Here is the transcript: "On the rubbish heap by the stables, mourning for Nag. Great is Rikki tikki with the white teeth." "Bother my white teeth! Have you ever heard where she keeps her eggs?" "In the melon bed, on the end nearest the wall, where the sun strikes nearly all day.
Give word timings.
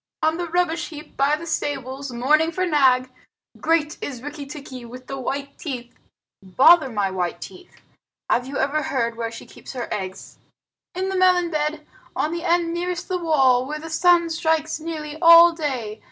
"On 0.23 0.37
the 0.37 0.49
rubbish 0.49 0.89
heap 0.89 1.15
by 1.15 1.35
the 1.35 1.45
stables, 1.45 2.11
mourning 2.11 2.51
for 2.51 2.65
Nag. 2.65 3.11
Great 3.59 3.99
is 4.01 4.23
Rikki 4.23 4.47
tikki 4.47 4.83
with 4.83 5.05
the 5.05 5.19
white 5.19 5.59
teeth." 5.59 5.93
"Bother 6.41 6.89
my 6.89 7.11
white 7.11 7.39
teeth! 7.39 7.81
Have 8.27 8.47
you 8.47 8.57
ever 8.57 8.81
heard 8.81 9.15
where 9.15 9.29
she 9.29 9.45
keeps 9.45 9.73
her 9.73 9.87
eggs?" 9.93 10.39
"In 10.95 11.09
the 11.09 11.15
melon 11.15 11.51
bed, 11.51 11.85
on 12.15 12.31
the 12.31 12.43
end 12.43 12.73
nearest 12.73 13.09
the 13.09 13.19
wall, 13.19 13.67
where 13.67 13.77
the 13.79 13.91
sun 13.91 14.31
strikes 14.31 14.79
nearly 14.79 15.19
all 15.21 15.51
day. 15.53 15.99